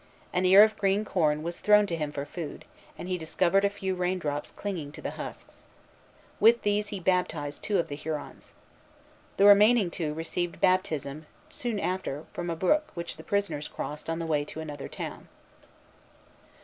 [0.33, 2.65] An ear of green corn was thrown to him for food,
[2.97, 5.63] and he discovered a few rain drops clinging to the husks.
[6.39, 8.53] With these he baptized two of the Hurons.
[9.37, 14.17] The remaining two received baptism soon after from a brook which the prisoners crossed on
[14.17, 15.27] the way to another town.